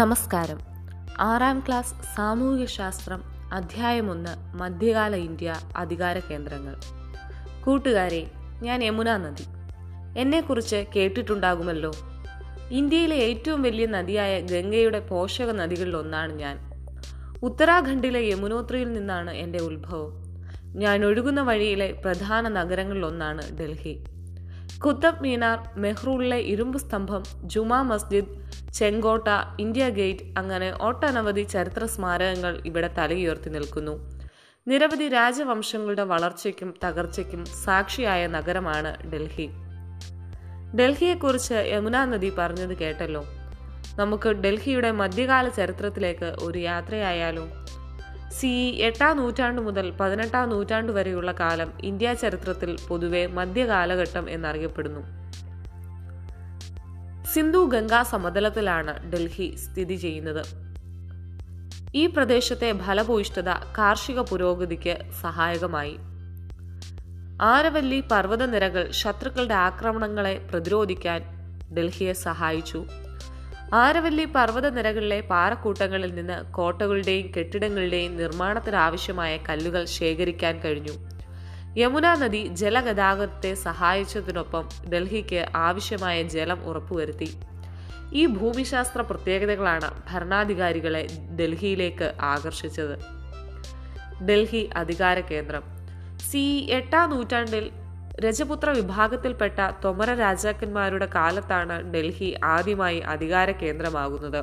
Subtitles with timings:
[0.00, 0.58] നമസ്കാരം.
[1.20, 6.76] ആറാം ക്ലാസ് സാമൂഹികശാസ്ത്രം അധ്യായം ഒന്ന് മധ്യകാല ഇന്ത്യ അധികാര കേന്ദ്രങ്ങൾ.
[7.64, 8.30] കൂട്ടുകാരെ
[8.62, 9.46] ഞാൻ യമുന നദി.
[10.20, 11.92] എന്നെക്കുറിച്ച് കേട്ടിട്ടുണ്ടാകുമല്ലോ?
[12.70, 16.58] ഇന്ത്യയിലെ ഏറ്റവും വലിയ നദിയായ ഗംഗയുടെ പോഷക നദികളിൽ ഒന്നാണ് ഞാൻ.
[17.42, 20.22] ഉത്തരാഖണ്ഡിലെ യമുനോത്രിയിൽ നിന്നാണ് എന്റെ ഉത്ഭവം.
[20.74, 24.04] ഞാൻ ഒഴുകുന്ന വഴിയിലെ പ്രധാന നഗരങ്ങളിലൊന്നാണ് ഡൽഹി.
[24.84, 28.34] കുത്തബ് മീനാർ മെഹ്റൂളിലെ ഇരുമ്പ് സ്തംഭം ജുമാ മസ്ജിദ്
[28.74, 29.28] ചെങ്കോട്ട
[29.60, 33.94] ഇന്ത്യ ഗേറ്റ് അങ്ങനെ ഒട്ടനവധി ചരിത്ര സ്മാരകങ്ങൾ ഇവിടെ തലയുയർത്തി നിൽക്കുന്നു.
[34.68, 39.48] നിരവധി രാജവംശങ്ങളുടെ വളർച്ചയ്ക്കും തകർച്ചയ്ക്കും സാക്ഷിയായ നഗരമാണ് ഡൽഹി.
[40.76, 43.24] ഡൽഹിയെക്കുറിച്ച് യമുന നദി പറഞ്ഞത് കേട്ടല്ലോ.
[43.98, 47.46] നമുക്ക് ഡൽഹിയുടെ മധ്യകാല ചരിത്രത്തിലേക്ക് ഒരു യാത്രയായാലോ
[48.38, 48.50] സി
[48.86, 55.02] എട്ടാം നൂറ്റാണ്ട് മുതൽ പതിനെട്ടാം നൂറ്റാണ്ട് വരെയുള്ള കാലം ഇന്ത്യ ചരിത്രത്തിൽ പൊതുവെ മധ്യകാലഘട്ടം എന്നറിയപ്പെടുന്നു.
[57.34, 60.42] സിന്ധു ഗംഗാ സമതലത്തിലാണ് ഡൽഹി സ്ഥിതി ചെയ്യുന്നത്.
[61.94, 65.96] ഈ പ്രദേശത്തെ ഫലഭൂയിഷ്ഠത കാർഷിക പുരോഗതിക്ക് സഹായകമായി.
[67.42, 71.22] ആരവല്ലി പർവതനിരകൾ ശത്രുക്കളുടെ ആക്രമണങ്ങളെ പ്രതിരോധിക്കാൻ
[71.76, 72.86] ഡൽഹിയെ സഹായിച്ചു.
[73.74, 80.94] ആരവല്ലി പർവതനിരകളിലെ പാറക്കൂട്ടങ്ങളിൽ നിന്ന് കോട്ടകളുടെയും കെട്ടിടങ്ങളുടെയും നിർമ്മാണത്തിനാവശ്യമായ കല്ലുകൾ ശേഖരിക്കാൻ കഴിഞ്ഞു.
[81.76, 87.30] യമുന നദി ജലഗതാഗതത്തെ സഹായിച്ചതിനൊപ്പം ഡൽഹിക്ക് ആവശ്യമായ ജലം ഉറപ്പുവരുത്തി.
[88.12, 91.06] ഈ ഭൂമിശാസ്ത്ര പ്രത്യേകതകളാണ് ഭരണാധികാരികളെ
[91.40, 92.96] ഡൽഹിയിലേക്ക് ആകർഷിച്ചത്.
[94.24, 95.62] ഡൽഹി അധികാര കേന്ദ്രം
[96.30, 97.70] സി എട്ടാം നൂറ്റാണ്ടിൽ
[98.20, 104.40] രജപുത്ര വിഭാഗത്തിൽപ്പെട്ട തൊമര രാജാക്കന്മാരുടെ കാലത്താണ് ഡൽഹി ആദ്യമായി അധികാര കേന്ദ്രമാകുന്നത്.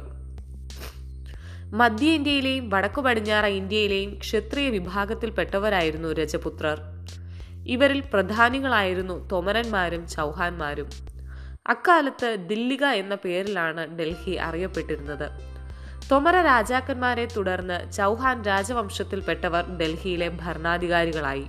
[1.76, 6.80] മധ്യ ഇന്ത്യയിലെയും വടക്കു പടിഞ്ഞാറ ഇന്ത്യയിലെയും ക്ഷത്രിയ വിഭാഗത്തിൽപ്പെട്ടവരായിരുന്നു രജപുത്രർ.
[7.68, 10.90] ഇവരിൽ പ്രധാനികളായിരുന്നു തൊമരന്മാരും ചൗഹാന്മാരും.
[11.68, 15.28] അക്കാലത്ത് ദില്ലിക എന്ന പേരിലാണ് ഡൽഹി അറിയപ്പെട്ടിരുന്നത്.
[16.12, 21.46] തൊമര രാജാക്കന്മാരെ തുടർന്ന് ചൗഹാൻ രാജവംശത്തിൽപ്പെട്ടവർ ഡൽഹിയിലെ ഭരണാധികാരികളായി.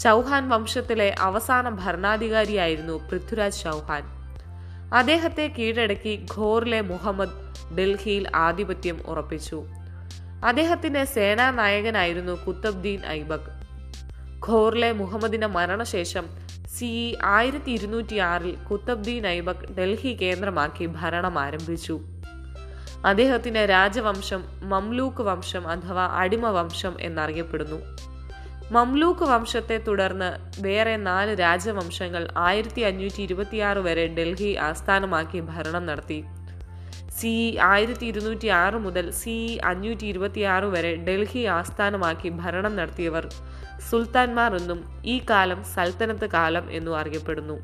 [0.00, 4.02] ചൗഹാൻ വംശത്തിലെ അവസാന ഭരണാധികാരിയായിരുന്നു പൃഥ്വിരാജ് ചൗഹാൻ.
[4.94, 7.30] അദ്ദേഹത്തെ കീഴടക്കി ഘോറിലെ മുഹമ്മദ്
[7.78, 9.64] ഡൽഹിയിൽ ആധിപത്യം ഉറപ്പിച്ചു.
[10.44, 13.64] അദ്ദേഹത്തിന്റെ സേനാ നായകനായിരുന്നു കുത്തബ്ദീൻ ഐബക്.
[14.48, 16.24] ഘോറിലെ മുഹമ്മദിന്റെ മരണശേഷം
[16.66, 22.00] സി ആയിരത്തി ഇരുന്നൂറ്റി ആറിൽ കുത്തബ്ദീൻ ഐബക് ഡൽഹി കേന്ദ്രമാക്കി ഭരണം ആരംഭിച്ചു.
[23.06, 28.13] അദ്ദേഹത്തിന്റെ രാജവംശം മംലൂക്ക് വംശം അഥവാ അടിമ വംശം എന്നറിയപ്പെടുന്നു.
[28.74, 30.28] മംലൂക്ക് വംശത്തെ തുടർന്ന്
[30.66, 36.18] വേറെ നാല് രാജവംശങ്ങൾ ആയിരത്തി അഞ്ഞൂറ്റി ഇരുപത്തിയാറ് വരെ ഡൽഹി ആസ്ഥാനമാക്കി ഭരണം നടത്തി.
[37.18, 37.32] സി
[37.70, 39.34] ആയിരത്തി ഇരുന്നൂറ്റി ആറ് മുതൽ സി
[39.70, 43.26] അഞ്ഞൂറ്റി ഇരുപത്തിയാറ് വരെ ഡൽഹി ആസ്ഥാനമാക്കി ഭരണം നടത്തിയവർ
[43.88, 44.80] സുൽത്താൻമാർ എന്നും
[45.14, 47.58] ഈ കാലം സൽത്തനത്ത് കാലം എന്നും അറിയപ്പെടുന്നു.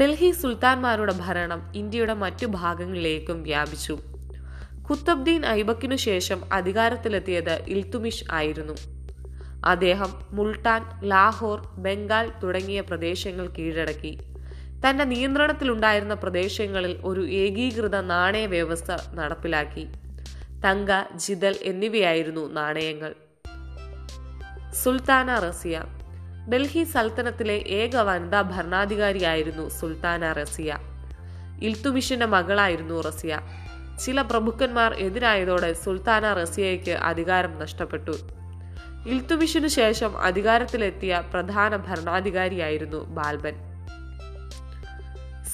[0.00, 3.96] ഡൽഹി സുൽത്താൻമാരുടെ ഭരണം ഇന്ത്യയുടെ മറ്റു ഭാഗങ്ങളിലേക്കും വ്യാപിച്ചു.
[4.90, 8.72] കുത്തബ്ദീൻ ഐബക്കിനു ശേഷം അധികാരത്തിലെത്തിയത് ഇൽത്തുമിഷ് ആയിരുന്നു.
[9.64, 14.18] അദ്ദേഹം മുൾട്ടാൻ ലാഹോർ ബംഗാൾ തുടങ്ങിയ പ്രദേശങ്ങൾ കീഴടക്കി.
[14.86, 19.84] തന്റെ നിയന്ത്രണത്തിലുണ്ടായിരുന്ന പ്രദേശങ്ങളിൽ ഒരു ഏകീകൃത നാണയ വ്യവസ്ഥ നടപ്പിലാക്കി.
[20.64, 23.14] തങ്ക ജിതൽ എന്നിവയായിരുന്നു നാണയങ്ങൾ.
[24.72, 25.84] സുൽത്താന റസിയ.
[26.52, 30.76] ഡൽഹി സൽത്തനത്തിലെ ഏക വനിതാ ഭരണാധികാരിയായിരുന്നു സുൽത്താന റസിയ.
[31.62, 33.38] ഇൽത്തുമിഷിന്റെ മകളായിരുന്നു റസിയ.
[34.04, 38.12] ചില പ്രമുഖന്മാർ എതിരായതോടെ സുൽത്താന റസിയയ്ക്ക് അധികാരം നഷ്ടപ്പെട്ടു.
[39.06, 43.54] ഇൽത്തുമിഷിനു ശേഷം അധികാരത്തിലെത്തിയ പ്രധാന ഭരണാധികാരിയായിരുന്നു ബാൽബൻ.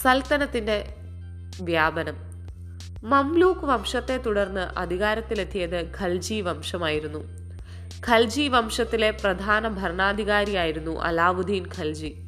[0.03, 0.95] സൽത്തനത്തിന്റെ
[1.61, 2.15] വ്യാപനം.
[3.03, 7.19] മംലൂക്ക് വംശത്തെ തുടർന്ന് അധികാരത്തിലെത്തിയത് ഖൽജി വംശമായിരുന്നു.
[8.07, 12.24] ഖൽജി വംശത്തിലെ പ്രധാന ഭരണാധികാരിയായിരുന്നു അലാവുദ്ദീൻ ഖൽജി.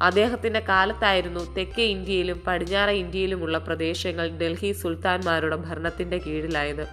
[0.00, 6.86] അദ്ദേഹത്തിന്റെ കാലത്തായിരുന്നു തെക്കേ ഇന്ത്യയിലും പടിഞ്ഞാറ ഇന്ത്യയിലുമുള്ള പ്രദേശങ്ങൾ ഡൽഹി സുൽത്താൻമാരുടെ ഭരണത്തിന്റെ കീഴിലായത്.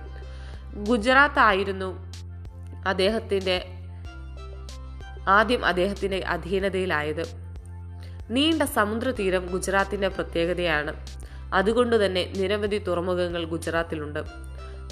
[0.75, 2.11] ഗുജറാത്ത് ആയിരുന്നു
[2.87, 3.65] അദ്ദേഹത്തിന്റെ
[5.27, 7.23] ആദ്യം അദ്ദേഹത്തിന്റെ അധീനതയിലായത്.
[8.29, 10.93] നീണ്ട സമുദ്രതീരം ഗുജറാത്തിന്റെ പ്രത്യേകതയാണ്.
[11.53, 14.19] അതുകൊണ്ട് തന്നെ നിരവധി തുറമുഖങ്ങൾ ഗുജറാത്തിലുണ്ട്.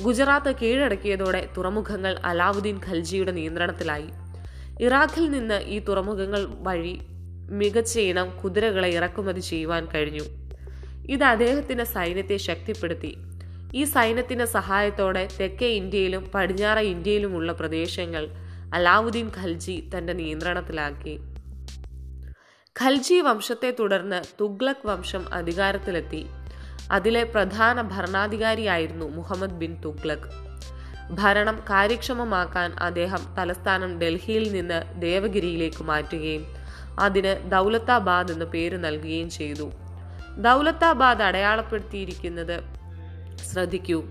[0.01, 4.09] ഗുജറാത്ത് കീഴടക്കിയതോടെ തുറമുഖങ്ങൾ അലാവുദ്ദീൻ ഖൽജിയുടെ നിയന്ത്രണത്തിലായി.
[4.81, 7.00] ഇറാഖിൽ നിന്ന് ഈ തുറമുഖങ്ങൾ വഴി
[7.50, 10.24] മികച്ച ഇനം കുതിരകളെ ഇറക്കുമതി ചെയ്യുവാൻ കഴിഞ്ഞു.
[11.10, 13.18] ഇത് അദ്ദേഹത്തിന്റെ സൈന്യത്തെ ശക്തിപ്പെടുത്തി.
[13.75, 18.28] ഈ സൈന്യത്തിന്റെ സഹായത്തോടെ തെക്കേ ഇന്ത്യയിലും പടിഞ്ഞാറ ഇന്ത്യയിലുമുള്ള പ്രദേശങ്ങൾ
[18.74, 21.19] അലാവുദ്ദീൻ ഖൽജി തന്റെ നിയന്ത്രണത്തിലാക്കി.
[22.81, 26.25] ഖൽജി വംശത്തെ തുടർന്ന് തുഗ്ലക് വംശം അധികാരത്തിലെത്തി.
[26.92, 30.50] അതിലെ പ്രധാന ഭരണാധികാരിയായിരുന്നു മുഹമ്മദ് ബിൻ തുഗ്ലക്.
[31.12, 36.58] ഭരണം കാര്യക്ഷമമാക്കാൻ അദ്ദേഹം തലസ്ഥാനം ഡൽഹിയിൽ നിന്ന് ദേവഗിരിയിലേക്ക് മാറ്റുകയും
[37.00, 39.72] അതിന് ദൗലത്താബാദ് എന്ന പേര് നൽകുകയും ചെയ്തു.
[40.38, 42.63] ദൗലത്താബാദ് അടയാളപ്പെടുത്തിയിരിക്കുന്നത്
[43.54, 44.04] ശ്രദ്ധിക്കൂ.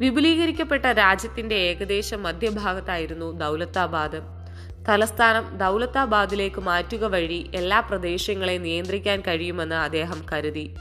[0.00, 4.44] വിപുലീകരിക്കപ്പെട്ട രാജ്യത്തിന്റെ ഏകദേശം മധ്യഭാഗത്തായിരുന്നു ദൗലത്താബാദ്.
[4.88, 10.76] തലസ്ഥാനം ദൗലത്താബാദിലേക്ക് മാറ്റുക വഴി എല്ലാ പ്രദേശങ്ങളെയും നിയന്ത്രിക്കാൻ കഴിയുമെന്ന് അദ്ദേഹം കരുതി.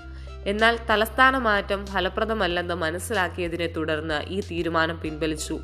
[0.46, 5.60] എന്നാൽ തലസ്ഥാന മാറ്റം ഫലപ്രദമല്ലെന്ന് മനസ്സിലാക്കിയതിനെ തുടർന്ന് ഈ തീരുമാനം പിൻവലിച്ചു.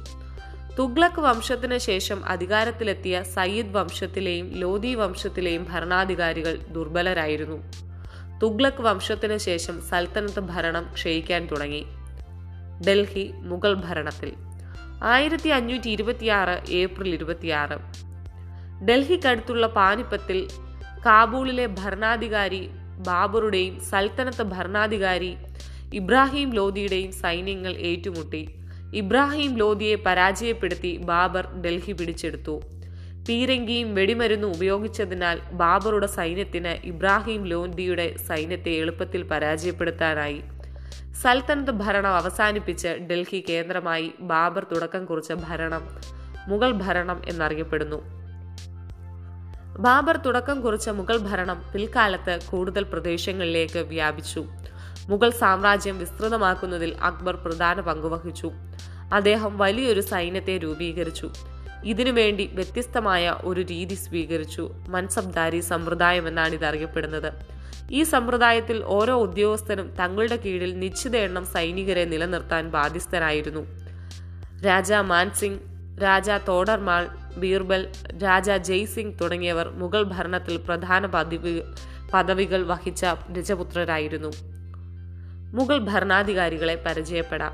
[0.78, 7.58] തുഗ്ലക് വംശത്തിന് ശേഷം അധികാരത്തിലെത്തിയ സയ്യിദ് വംശത്തിലെയും ലോധി വംശത്തിലെയും ഭരണാധികാരികൾ ദുർബലരായിരുന്നു.
[8.42, 11.86] തുഗ്ലക് വംശത്തിന് ശേഷം സൽത്തനത്ത് ഭരണം ക്ഷയിക്കാൻ തുടങ്ങി.
[12.88, 14.34] ഡൽഹി മുഗൾ ഭരണത്തിൽ.
[15.04, 17.78] ആയിരത്തി അഞ്ഞൂറ്റി ഇരുപത്തിയാറ് ഏപ്രിൽ ഇരുപത്തിയാറ്.
[18.86, 20.48] ഡൽഹിക്കടുത്തുള്ള പാനിപ്പത്തിൽ
[21.06, 22.70] കാബൂളിലെ ഭരണാധികാരി
[23.08, 25.36] ബാബറുടെയും സൽത്തനത്ത് ഭരണാധികാരി
[25.94, 28.59] ഇബ്രാഹിം ലോധിയുടെയും സൈന്യങ്ങൾ ഏറ്റുമുട്ടി.
[28.94, 32.62] ഇബ്രാഹിം ലോധിയെ പരാജയപ്പെടുത്തി ബാബർ ഡൽഹി പിടിച്ചെടുത്തു.
[33.30, 40.42] പീരങ്കിയും വെടിമരുന്നും ഉപയോഗിച്ചതിനാൽ ബാബറുടെ സൈന്യത്തിന് ഇബ്രാഹിം ലോന്തിയുടെ സൈന്യത്തെ എളുപ്പത്തിൽ പരാജയപ്പെടുത്താനായി.
[41.22, 45.88] സൽത്തനത്ത് ഭരണം അവസാനിപ്പിച്ച് ഡൽഹി കേന്ദ്രമായി ബാബർ തുടക്കം കുറിച്ച ഭരണം
[46.48, 48.20] മുഗൾ ഭരണം എന്നറിയപ്പെടുന്നു.
[49.80, 54.46] ബാബർ തുടക്കം കുറിച്ച മുഗൾ ഭരണം പിൽക്കാലത്ത് കൂടുതൽ പ്രദേശങ്ങളിലേക്ക് വ്യാപിച്ചു.
[55.10, 58.52] മുഗൾ സാമ്രാജ്യം വിസ്തൃതമാക്കുന്നതിൽ അക്ബർ പ്രധാന പങ്കുവഹിച്ചു.
[59.14, 61.30] അദ്ദേഹം വലിയൊരു സൈന്യത്തെ രൂപീകരിച്ചു.
[61.86, 64.72] ഇതിനുവേണ്ടി വ്യത്യസ്തമായ ഒരു രീതി സ്വീകരിച്ചു.
[64.88, 67.34] മൻസബ്ദാരി സമ്പ്രദായം എന്നാണ് ഇത് അറിയപ്പെടുന്നത്
[67.92, 73.64] ഈ സമ്പ്രദായത്തിൽ ഓരോ ഉദ്യോഗസ്ഥനും തങ്ങളുടെ കീഴിൽ നിശ്ചിത എണ്ണം സൈനികരെ നിലനിർത്താൻ ബാധ്യസ്ഥനായിരുന്നു.
[74.66, 75.60] രാജ മാൻസിംഗ്
[76.04, 77.08] രാജ തോഡർമാൾ
[77.38, 77.82] ബീർബൽ
[78.24, 81.62] രാജ ജയ്സിംഗ് തുടങ്ങിയവർ മുഗൾ ഭരണത്തിൽ പ്രധാന പദവി
[82.14, 83.06] പദവികൾ വഹിച്ച
[83.38, 84.32] രജപുത്രരായിരുന്നു.
[85.58, 87.54] മുഗൾ ഭരണാധികാരികളെ പരിചയപ്പെടാം.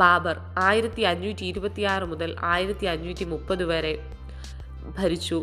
[0.00, 3.94] ബാബർ ആയിരത്തി അഞ്ഞൂറ്റി ഇരുപത്തിയാറ് മുതൽ ആയിരത്തി അഞ്ഞൂറ്റി മുപ്പത് വരെ
[4.98, 5.38] ഭരിച്ചു.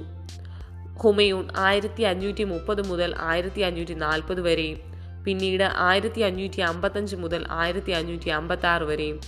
[1.03, 4.79] ഹുമയൂൺ ആയിരത്തി അഞ്ഞൂറ്റി മുപ്പത് മുതൽ ആയിരത്തി അഞ്ഞൂറ്റി നാൽപ്പത് വരെയും
[5.25, 9.19] പിന്നീട് ആയിരത്തി അഞ്ഞൂറ്റി അമ്പത്തഞ്ച് മുതൽ ആയിരത്തി അഞ്ഞൂറ്റി അമ്പത്തി ആറ് വരെയും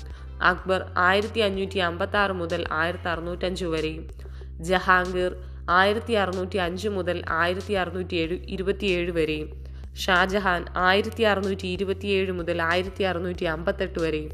[0.41, 4.03] അക്ബർ ആയിരത്തി അഞ്ഞൂറ്റി അമ്പത്തി ആറ് മുതൽ ആയിരത്തി അറുന്നൂറ്റഞ്ച് വരെയും
[4.69, 5.33] ജഹാംഗീർ
[5.69, 9.64] ആയിരത്തി അറുന്നൂറ്റി അഞ്ച് മുതൽ ആയിരത്തി അറുന്നൂറ്റി എഴു ഇരുപത്തിയേഴ് വരെയും.
[10.03, 14.33] ഷാജഹാൻ ആയിരത്തി അറുന്നൂറ്റി ഇരുപത്തിയേഴ് മുതൽ ആയിരത്തി അറുന്നൂറ്റി അമ്പത്തെട്ട് വരെയും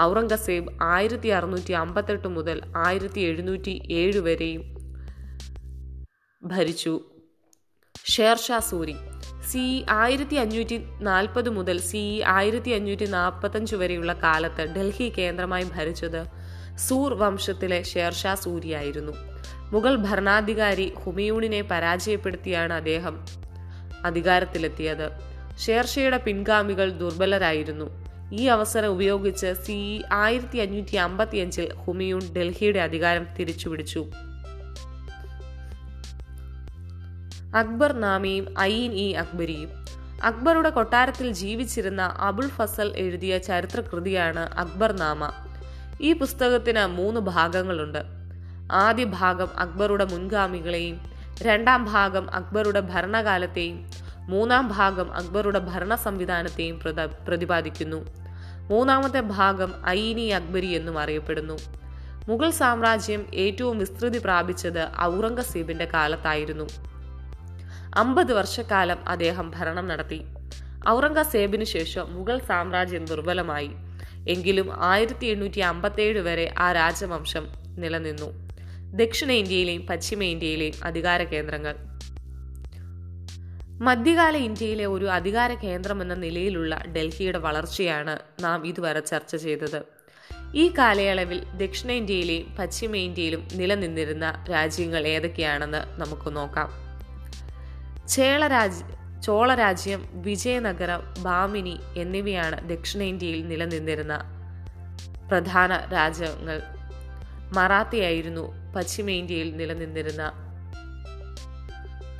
[0.00, 4.62] ഔറംഗസേബ് ആയിരത്തി അറുന്നൂറ്റി അമ്പത്തെട്ട് മുതൽ ആയിരത്തി എഴുന്നൂറ്റി ഏഴ് വരെയും
[6.42, 6.94] ഭരിച്ചു.
[7.94, 8.96] ഷേർഷാ സൂരി.
[9.50, 9.64] സി
[10.02, 12.02] ആയിരത്തി അഞ്ഞൂറ്റി നാൽപ്പത് മുതൽ സി
[12.36, 16.22] ആയിരത്തി അഞ്ഞൂറ്റി നാൽപ്പത്തഞ്ച് വരെയുള്ള കാലത്ത് ഡൽഹി കേന്ദ്രമായി ഭരിച്ചത്
[16.86, 19.14] സൂർ വംശത്തിലെ ഷേർഷാ സൂരിയായിരുന്നു.
[19.72, 23.16] മുഗൾ ഭരണാധികാരി ഹുമയൂണിനെ പരാജയപ്പെടുത്തിയാണ് അദ്ദേഹം.
[24.04, 25.10] അധികാരത്തിലെത്തിയത്.
[25.66, 28.08] ഷേർഷയുടെ പിൻഗാമികൾ ദുർബലരായിരുന്നു.
[28.32, 34.06] ഈ അവസരം ഉപയോഗിച്ച് സി ആയിരത്തി അഞ്ഞൂറ്റി അമ്പത്തിയഞ്ചിൽ ഹുമിയൂൺ ഡൽഹിയുടെ അധികാരം തിരിച്ചുപിടിച്ചു.
[37.54, 39.68] അക്ബർ നാമിയും ഐൻ ഇ അക്ബരിയും.
[40.24, 45.32] അക്ബറുടെ കൊട്ടാരത്തിൽ ജീവിച്ചിരുന്ന അബുൾ ഫസൽ എഴുതിയ ചരിത്രകൃതിയാണ് അക്ബർ നാമ.
[46.00, 47.98] ഈ പുസ്തകത്തിന് മൂന്ന് ഭാഗങ്ങളുണ്ട്.
[48.72, 58.06] ആദ്യ ഭാഗം അക്ബറുടെ മുൻഗാമികളെയും രണ്ടാം ഭാഗം അക്ബറുടെ ഭരണകാലത്തെയും മൂന്നാം ഭാഗം അക്ബറുടെ ഭരണ സംവിധാനത്തെയും പ്രത- പ്രതിപാദിക്കുന്നു.
[58.70, 61.58] മൂന്നാമത്തെ ഭാഗം ഐനി അക്ബരി എന്നും അറിയപ്പെടുന്നു.
[62.28, 66.68] മുഗൾ സാമ്രാജ്യം ഏറ്റവും വിസ്തൃതി പ്രാപിച്ചത് ഔറംഗസീബിന്റെ കാലത്തായിരുന്നു.
[67.94, 70.22] അമ്പത് വർഷക്കാലം അദ്ദേഹം ഭരണം നടത്തി.
[70.88, 73.70] ഔറംഗസേബിനു ശേഷം മുഗൾ സാമ്രാജ്യം ദുർബലമായി.
[74.28, 78.47] എങ്കിലും ആയിരത്തി എണ്ണൂറ്റി അമ്പത്തേഴ് വരെ ആ രാജവംശം നിലനിന്നു.
[78.94, 81.76] ദക്ഷിണേന്ത്യയിലെയും പശ്ചിമേന്ത്യയിലെയും അധികാര കേന്ദ്രങ്ങൾ.
[83.80, 89.82] മധ്യകാല ഇന്ത്യയിലെ ഒരു അധികാര കേന്ദ്രം എന്ന നിലയിലുള്ള ഡൽഹിയുടെ വളർച്ചയാണ് നാം ഇതുവരെ ചർച്ച ചെയ്തത്.
[90.54, 96.70] ഈ കാലയളവിൽ ദക്ഷിണേന്ത്യയിലെയും പശ്ചിമേന്ത്യയിലും നിലനിന്നിരുന്ന രാജ്യങ്ങൾ ഏതൊക്കെയാണെന്ന് നമുക്ക് നോക്കാം.
[98.08, 98.84] ചേളരാജ്
[99.22, 104.18] ചോളരാജ്യം വിജയനഗരം ബാമിനി എന്നിവയാണ് ദക്ഷിണേന്ത്യയിൽ നിലനിന്നിരുന്ന
[105.28, 106.62] പ്രധാന രാജ്യങ്ങൾ.
[107.54, 110.32] മറാത്തിയായിരുന്നു പശ്ചിമേന്ത്യയിൽ നിലനിന്നിരുന്ന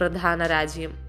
[0.00, 1.08] പ്രധാന രാജ്യം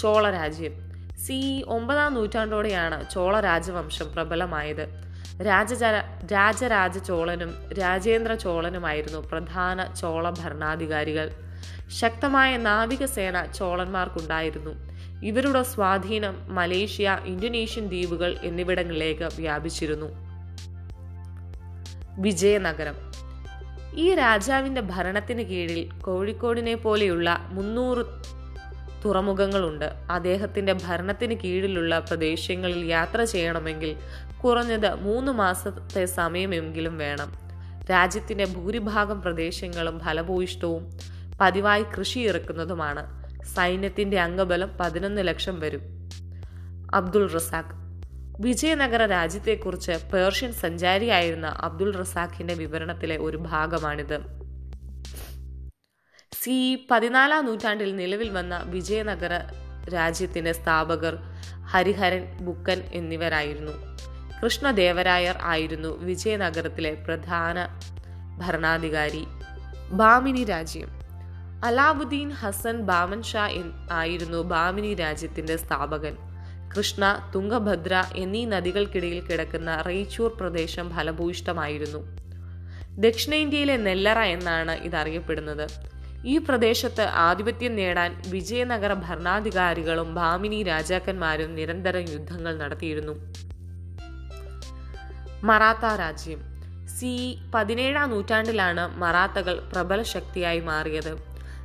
[0.00, 0.90] ചോള രാജ്യം.
[1.18, 5.10] സി ഒമ്പതാം നൂറ്റാണ്ടോടെയാണ് ചോള രാജവംശം പ്രബലമായത്.
[5.46, 11.30] രാജജര രാജരാജ ചോളനും രാജേന്ദ്ര ചോളനുമായിരുന്നു പ്രധാന ചോള ഭരണാധികാരികൾ.
[12.00, 14.70] ശക്തമായ നാവികസേന ചോളന്മാർക്കുണ്ടായിരുന്നു.
[15.24, 20.06] ഇവരുടെ സ്വാധീനം മലേഷ്യ ഇന്തോനേഷ്യൻ ദ്വീപുകൾ എന്നിവിടങ്ങളിലേക്ക് വ്യാപിച്ചിരുന്നു.
[22.18, 22.94] വിജയനഗരം.
[23.94, 28.06] ഈ രാജാവിന്റെ ഭരണത്തിന് കീഴിൽ കോഴിക്കോടിനെ പോലെയുള്ള മുന്നൂറ്
[29.04, 29.84] തുറമുഖങ്ങളുണ്ട്.
[29.84, 33.96] അദ്ദേഹത്തിന്റെ ഭരണത്തിന് കീഴിലുള്ള പ്രദേശങ്ങളിൽ യാത്ര ചെയ്യണമെങ്കിൽ
[34.44, 37.32] കുറഞ്ഞത് മൂന്ന് മാസത്തെ സമയമെങ്കിലും വേണം.
[37.90, 40.90] രാജ്യത്തിന്റെ ഭൂരിഭാഗം പ്രദേശങ്ങളും ഫലഭൂയിഷ്ടവും
[41.40, 45.80] പതിവായി കൃഷി ഇറക്കുന്നതുമാണ് സൈന്യത്തിന്റെ അംഗബലം പതിനൊന്ന് ലക്ഷം വരും.
[46.94, 47.89] അബ്ദുൾ റസാഖ്
[48.40, 54.20] വിജയനഗര രാജ്യത്തെക്കുറിച്ച് പേർഷ്യൻ സഞ്ചാരിയായിരുന്ന അബ്ദുൾ റസാഖിന്റെ വിവരണത്തിലെ ഒരു ഭാഗമാണിത്.
[56.32, 59.30] സി പതിനാലാം നൂറ്റാണ്ടിൽ നിലവിൽ വന്ന വിജയനഗര
[59.94, 61.16] രാജ്യത്തിന്റെ സ്ഥാപകർ
[61.64, 63.72] ഹരിഹരൻ ബുക്കൻ എന്നിവരായിരുന്നു.
[64.44, 67.80] കൃഷ്ണദേവരായർ ആയിരുന്നു വിജയനഗരത്തിലെ പ്രധാന
[68.38, 69.24] ഭരണാധികാരി.
[69.92, 70.88] ബാമിനി രാജ്യം.
[71.64, 73.48] അലാവുദ്ദീൻ ഹസൻ ബാമൻ ഷാ
[73.92, 76.29] ആയിരുന്നു ബാമിനി രാജ്യത്തിന്റെ സ്ഥാപകൻ.
[76.76, 82.16] കൃഷ്ണ തുംഗഭദ്ര എന്നീ നദികൾക്കിടയിൽ കിടക്കുന്ന റെയ്ച്ചൂർ പ്രദേശം ഫലഭൂയിഷ്ടമായിരുന്നു
[82.98, 85.66] ദക്ഷിണേന്ത്യയിലെ നെല്ലറ എന്നാണ് ഇതറിയപ്പെടുന്നത്.
[86.26, 93.12] ഈ പ്രദേശത്ത് ആധിപത്യം നേടാൻ വിജയനഗര ഭരണാധികാരികളും ഭാമിനി രാജാക്കന്മാരും നിരന്തരം യുദ്ധങ്ങൾ നടത്തിയിരുന്നു.
[95.44, 96.40] മറാത്ത രാജ്യം.
[96.88, 101.16] സി പതിനേഴാം നൂറ്റാണ്ടിലാണ് മറാത്തകൾ പ്രബല ശക്തിയായി മാറിയത്.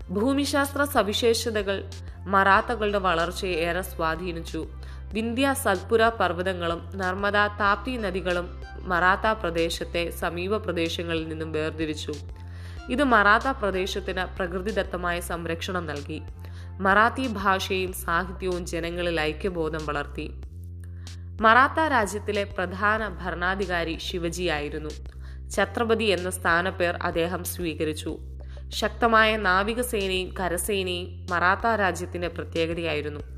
[0.10, 1.84] ഭൂമിശാസ്ത്ര സവിശേഷതകൾ
[2.26, 4.68] മറാത്തകളുടെ വളർച്ചയെ ഏറെ സ്വാധീനിച്ചു.
[5.14, 12.14] വിന്ധ്യ സത്പുര പർവതങ്ങളും നർമ്മദ താപ്തി നദികളും മറാത്ത പ്രദേശത്തെ സമീപ പ്രദേശങ്ങളിൽ നിന്നും വേർതിരിച്ചു.
[12.90, 16.22] ഇത് മറാത്ത പ്രദേശത്തിന് പ്രകൃതിദത്തമായ സംരക്ഷണം നൽകി.
[16.80, 20.32] മറാത്തി ഭാഷയും സാഹിത്യവും ജനങ്ങളിൽ ഐക്യബോധം വളർത്തി.
[21.42, 24.90] മറാത്ത രാജ്യത്തിലെ പ്രധാന ഭരണാധികാരി ശിവജി ആയിരുന്നു.
[25.50, 28.18] ഛത്രപതി എന്ന സ്ഥാനപ്പേർ അദ്ദേഹം സ്വീകരിച്ചു.
[28.70, 33.35] ശക്തമായ നാവികസേനയും കരസേനയും മറാത്ത രാജ്യത്തിന്റെ പ്രത്യേകതയായിരുന്നു.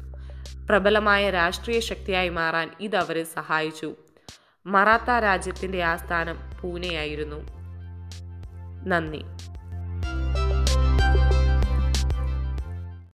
[0.70, 3.96] പ്രബലമായ രാഷ്ട്രീയ ശക്തിയായി മാറാൻ ഇത് അവരെ സഹായിച്ചു.
[4.66, 7.36] മറാത്ത രാജ്യത്തിന്റെ ആസ്ഥാനം പൂനെയായിരുന്നു.
[8.88, 9.24] നന്ദി.